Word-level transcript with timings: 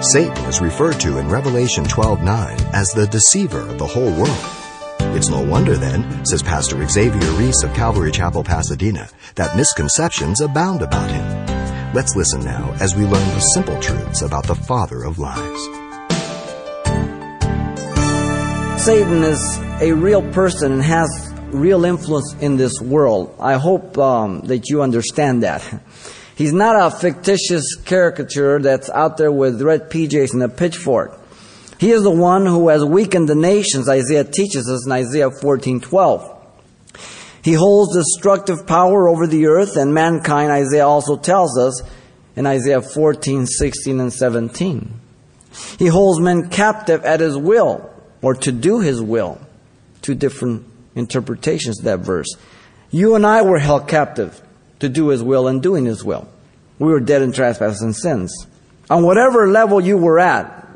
Satan 0.00 0.44
is 0.44 0.60
referred 0.60 1.00
to 1.00 1.18
in 1.18 1.28
Revelation 1.28 1.82
12:9 1.84 2.56
as 2.72 2.88
the 2.90 3.08
deceiver 3.08 3.60
of 3.60 3.78
the 3.78 3.86
whole 3.86 4.12
world. 4.12 4.46
It's 5.16 5.28
no 5.28 5.40
wonder 5.40 5.76
then, 5.76 6.24
says 6.24 6.40
Pastor 6.40 6.86
Xavier 6.86 7.30
Reese 7.32 7.64
of 7.64 7.74
Calvary 7.74 8.12
Chapel, 8.12 8.44
Pasadena, 8.44 9.08
that 9.34 9.56
misconceptions 9.56 10.40
abound 10.40 10.82
about 10.82 11.10
him. 11.10 11.26
Let's 11.94 12.14
listen 12.14 12.44
now 12.44 12.76
as 12.80 12.94
we 12.94 13.02
learn 13.02 13.28
the 13.34 13.40
simple 13.40 13.76
truths 13.80 14.22
about 14.22 14.46
the 14.46 14.54
father 14.54 15.02
of 15.02 15.18
lies. 15.18 15.60
Satan 18.80 19.24
is 19.24 19.58
a 19.80 19.92
real 19.92 20.22
person 20.30 20.74
and 20.74 20.82
has 20.82 21.34
real 21.50 21.84
influence 21.84 22.36
in 22.40 22.56
this 22.56 22.80
world. 22.80 23.34
I 23.40 23.54
hope 23.54 23.98
um, 23.98 24.42
that 24.42 24.68
you 24.68 24.80
understand 24.80 25.42
that. 25.42 25.62
He's 26.38 26.52
not 26.52 26.80
a 26.80 26.96
fictitious 26.96 27.74
caricature 27.84 28.60
that's 28.60 28.88
out 28.90 29.16
there 29.16 29.32
with 29.32 29.60
red 29.60 29.90
PJs 29.90 30.34
and 30.34 30.42
a 30.44 30.48
pitchfork. 30.48 31.18
He 31.80 31.90
is 31.90 32.04
the 32.04 32.12
one 32.12 32.46
who 32.46 32.68
has 32.68 32.84
weakened 32.84 33.28
the 33.28 33.34
nations, 33.34 33.88
Isaiah 33.88 34.22
teaches 34.22 34.70
us 34.70 34.86
in 34.86 34.92
Isaiah 34.92 35.30
14:12. 35.30 36.36
He 37.42 37.54
holds 37.54 37.92
destructive 37.92 38.68
power 38.68 39.08
over 39.08 39.26
the 39.26 39.46
earth 39.46 39.76
and 39.76 39.92
mankind, 39.92 40.52
Isaiah 40.52 40.86
also 40.86 41.16
tells 41.16 41.58
us 41.58 41.82
in 42.36 42.46
Isaiah 42.46 42.82
14, 42.82 43.44
16, 43.44 43.98
and 43.98 44.12
17. 44.12 44.92
He 45.76 45.88
holds 45.88 46.20
men 46.20 46.50
captive 46.50 47.04
at 47.04 47.18
his 47.18 47.36
will, 47.36 47.90
or 48.22 48.34
to 48.34 48.52
do 48.52 48.78
his 48.78 49.02
will. 49.02 49.40
Two 50.02 50.14
different 50.14 50.64
interpretations 50.94 51.80
of 51.80 51.84
that 51.86 51.98
verse. 51.98 52.28
You 52.92 53.16
and 53.16 53.26
I 53.26 53.42
were 53.42 53.58
held 53.58 53.88
captive 53.88 54.40
to 54.80 54.88
do 54.88 55.08
his 55.08 55.22
will 55.22 55.48
and 55.48 55.62
doing 55.62 55.84
his 55.84 56.04
will. 56.04 56.28
We 56.78 56.88
were 56.92 57.00
dead 57.00 57.22
in 57.22 57.32
trespasses 57.32 57.82
and 57.82 57.94
sins. 57.94 58.46
On 58.90 59.02
whatever 59.02 59.48
level 59.48 59.80
you 59.80 59.96
were 59.98 60.18
at, 60.18 60.66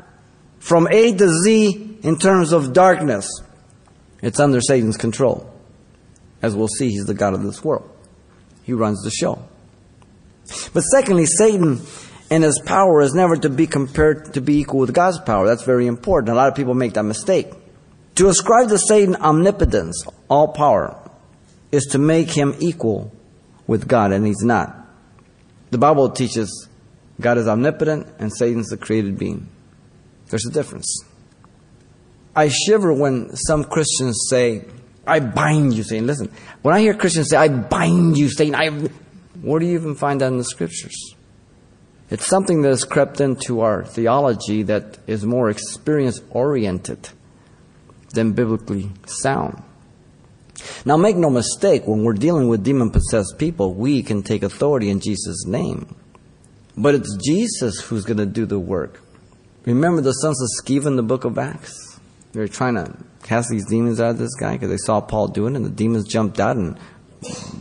from 0.59 0.87
A 0.91 1.13
to 1.13 1.29
Z 1.43 1.99
in 2.03 2.17
terms 2.17 2.51
of 2.51 2.73
darkness, 2.73 3.29
it's 4.21 4.39
under 4.39 4.61
Satan's 4.61 4.97
control. 4.97 5.49
As 6.41 6.55
we'll 6.55 6.67
see, 6.67 6.89
he's 6.89 7.05
the 7.05 7.13
God 7.13 7.33
of 7.33 7.43
this 7.43 7.63
world. 7.63 7.89
He 8.63 8.73
runs 8.73 9.01
the 9.03 9.11
show. 9.11 9.43
But 10.73 10.81
secondly, 10.81 11.25
Satan 11.25 11.81
and 12.29 12.43
his 12.43 12.61
power 12.65 13.01
is 13.01 13.13
never 13.13 13.37
to 13.37 13.49
be 13.49 13.67
compared 13.67 14.33
to 14.33 14.41
be 14.41 14.59
equal 14.59 14.79
with 14.79 14.93
God's 14.93 15.19
power. 15.19 15.45
That's 15.45 15.63
very 15.63 15.87
important. 15.87 16.31
A 16.31 16.35
lot 16.35 16.49
of 16.49 16.55
people 16.55 16.73
make 16.73 16.93
that 16.93 17.03
mistake. 17.03 17.47
To 18.15 18.27
ascribe 18.27 18.69
to 18.69 18.77
Satan 18.77 19.15
omnipotence, 19.15 20.05
all 20.29 20.49
power, 20.49 20.97
is 21.71 21.85
to 21.91 21.97
make 21.97 22.29
him 22.29 22.55
equal 22.59 23.11
with 23.67 23.87
God, 23.87 24.11
and 24.11 24.25
he's 24.25 24.43
not. 24.43 24.75
The 25.71 25.77
Bible 25.77 26.09
teaches 26.09 26.67
God 27.19 27.37
is 27.37 27.47
omnipotent 27.47 28.07
and 28.19 28.31
Satan's 28.35 28.69
the 28.69 28.77
created 28.77 29.17
being. 29.17 29.47
There's 30.27 30.45
a 30.45 30.51
difference. 30.51 31.03
I 32.35 32.49
shiver 32.49 32.93
when 32.93 33.35
some 33.35 33.63
Christians 33.63 34.25
say, 34.29 34.65
I 35.05 35.19
bind 35.19 35.73
you, 35.73 35.83
Satan. 35.83 36.07
Listen, 36.07 36.31
when 36.61 36.73
I 36.73 36.79
hear 36.79 36.93
Christians 36.93 37.29
say, 37.29 37.37
I 37.37 37.49
bind 37.49 38.17
you, 38.17 38.29
Satan, 38.29 38.55
I, 38.55 38.69
where 39.41 39.59
do 39.59 39.65
you 39.65 39.73
even 39.75 39.95
find 39.95 40.21
that 40.21 40.27
in 40.27 40.37
the 40.37 40.43
scriptures? 40.43 41.15
It's 42.09 42.25
something 42.25 42.61
that 42.61 42.69
has 42.69 42.85
crept 42.85 43.21
into 43.21 43.61
our 43.61 43.83
theology 43.83 44.63
that 44.63 44.97
is 45.07 45.25
more 45.25 45.49
experience 45.49 46.21
oriented 46.29 47.09
than 48.13 48.33
biblically 48.33 48.91
sound. 49.05 49.61
Now, 50.85 50.97
make 50.97 51.15
no 51.15 51.29
mistake, 51.29 51.87
when 51.87 52.03
we're 52.03 52.13
dealing 52.13 52.47
with 52.47 52.63
demon 52.63 52.91
possessed 52.91 53.35
people, 53.37 53.73
we 53.73 54.03
can 54.03 54.23
take 54.23 54.43
authority 54.43 54.89
in 54.89 54.99
Jesus' 54.99 55.45
name. 55.45 55.95
But 56.77 56.95
it's 56.95 57.17
Jesus 57.23 57.79
who's 57.81 58.05
going 58.05 58.17
to 58.17 58.25
do 58.25 58.45
the 58.45 58.59
work. 58.59 59.01
Remember 59.65 60.01
the 60.01 60.11
sons 60.11 60.41
of 60.41 60.49
Sceva 60.59 60.87
in 60.87 60.95
the 60.95 61.03
book 61.03 61.23
of 61.23 61.37
Acts? 61.37 61.99
They 62.33 62.39
were 62.39 62.47
trying 62.47 62.75
to 62.75 62.97
cast 63.23 63.49
these 63.49 63.65
demons 63.65 64.01
out 64.01 64.11
of 64.11 64.17
this 64.17 64.35
guy 64.35 64.53
because 64.53 64.69
they 64.69 64.77
saw 64.77 64.99
Paul 64.99 65.27
doing 65.27 65.53
it, 65.53 65.57
and 65.57 65.65
the 65.65 65.69
demons 65.69 66.07
jumped 66.07 66.39
out 66.39 66.57
and 66.57 66.77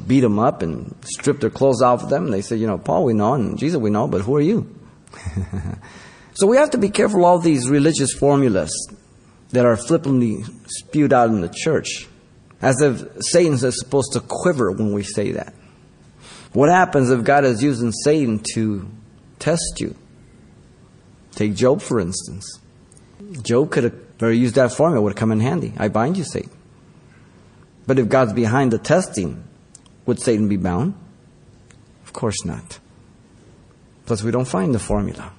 beat 0.07 0.25
him 0.25 0.39
up 0.39 0.63
and 0.63 0.95
stripped 1.05 1.41
their 1.41 1.51
clothes 1.51 1.83
off 1.83 2.03
of 2.03 2.11
them. 2.11 2.25
And 2.25 2.33
they 2.33 2.43
said, 2.43 2.59
You 2.59 2.67
know, 2.67 2.79
Paul 2.79 3.05
we 3.05 3.13
know, 3.13 3.35
and 3.35 3.59
Jesus 3.59 3.79
we 3.79 3.91
know, 3.91 4.09
but 4.09 4.23
who 4.23 4.37
are 4.37 4.41
you? 4.41 4.75
so 6.35 6.47
we 6.47 6.57
have 6.57 6.71
to 6.71 6.79
be 6.79 6.89
careful 6.89 7.25
all 7.25 7.39
these 7.39 7.69
religious 7.69 8.13
formulas 8.13 8.73
that 9.51 9.67
are 9.67 9.77
flippantly 9.77 10.43
spewed 10.67 11.13
out 11.13 11.29
in 11.29 11.41
the 11.43 11.53
church, 11.55 12.09
as 12.63 12.81
if 12.81 13.05
Satan 13.21 13.55
is 13.55 13.79
supposed 13.79 14.13
to 14.13 14.21
quiver 14.21 14.71
when 14.71 14.93
we 14.93 15.03
say 15.03 15.33
that. 15.33 15.53
What 16.53 16.71
happens 16.71 17.11
if 17.11 17.25
God 17.25 17.45
is 17.45 17.63
using 17.63 17.93
Satan 17.93 18.41
to 18.55 18.89
test 19.39 19.81
you? 19.81 19.97
Take 21.33 21.55
Job, 21.55 21.83
for 21.83 21.99
instance. 21.99 22.61
Job 23.43 23.71
could 23.71 23.85
have 23.85 23.95
very 24.19 24.39
used 24.39 24.55
that 24.55 24.73
formula, 24.73 25.03
would 25.03 25.13
have 25.13 25.19
come 25.19 25.33
in 25.33 25.41
handy. 25.41 25.73
I 25.77 25.89
bind 25.89 26.17
you, 26.17 26.25
Satan. 26.25 26.51
But 27.87 27.99
if 27.99 28.09
God's 28.09 28.33
behind 28.33 28.71
the 28.71 28.79
testing, 28.79 29.43
would 30.07 30.21
Satan 30.21 30.49
be 30.49 30.57
bound? 30.57 30.95
Of 32.05 32.13
course 32.13 32.45
not. 32.45 32.79
Plus, 34.07 34.23
we 34.23 34.31
don't 34.31 34.47
find 34.47 34.75
the 34.75 34.79
formula. 34.79 35.33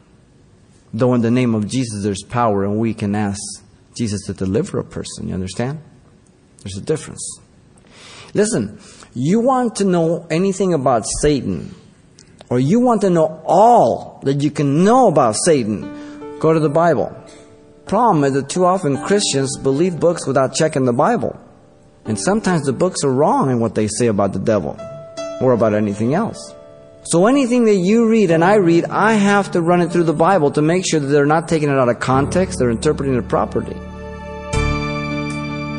Though 0.93 1.13
in 1.13 1.21
the 1.21 1.31
name 1.31 1.55
of 1.55 1.67
Jesus 1.67 2.03
there's 2.03 2.23
power 2.23 2.63
and 2.63 2.77
we 2.77 2.93
can 2.93 3.15
ask 3.15 3.39
Jesus 3.95 4.25
to 4.27 4.33
deliver 4.33 4.79
a 4.79 4.83
person, 4.83 5.27
you 5.27 5.33
understand? 5.33 5.81
There's 6.63 6.77
a 6.77 6.81
difference. 6.81 7.39
Listen, 8.33 8.79
you 9.13 9.39
want 9.39 9.75
to 9.77 9.85
know 9.85 10.25
anything 10.29 10.73
about 10.73 11.05
Satan, 11.21 11.75
or 12.49 12.59
you 12.59 12.79
want 12.79 13.01
to 13.01 13.09
know 13.09 13.41
all 13.45 14.19
that 14.23 14.41
you 14.41 14.49
can 14.49 14.83
know 14.83 15.07
about 15.07 15.35
Satan, 15.35 16.39
go 16.39 16.53
to 16.53 16.59
the 16.59 16.69
Bible. 16.69 17.15
Problem 17.85 18.23
is 18.23 18.33
that 18.33 18.49
too 18.49 18.65
often 18.65 18.97
Christians 19.03 19.57
believe 19.57 19.99
books 19.99 20.25
without 20.25 20.55
checking 20.55 20.85
the 20.85 20.93
Bible. 20.93 21.39
And 22.05 22.19
sometimes 22.19 22.65
the 22.65 22.73
books 22.73 23.03
are 23.03 23.11
wrong 23.11 23.49
in 23.49 23.59
what 23.59 23.75
they 23.75 23.87
say 23.87 24.07
about 24.07 24.33
the 24.33 24.39
devil 24.39 24.77
or 25.41 25.51
about 25.51 25.73
anything 25.73 26.13
else. 26.13 26.53
So 27.03 27.27
anything 27.27 27.65
that 27.65 27.75
you 27.75 28.07
read 28.07 28.31
and 28.31 28.43
I 28.43 28.55
read, 28.55 28.85
I 28.85 29.13
have 29.13 29.51
to 29.51 29.61
run 29.61 29.81
it 29.81 29.91
through 29.91 30.03
the 30.03 30.13
Bible 30.13 30.51
to 30.51 30.61
make 30.61 30.85
sure 30.89 31.01
that 31.01 31.07
they're 31.07 31.25
not 31.25 31.49
taking 31.49 31.69
it 31.69 31.77
out 31.77 31.89
of 31.89 31.99
context, 31.99 32.59
they're 32.59 32.71
interpreting 32.71 33.15
it 33.15 33.27
properly. 33.27 33.75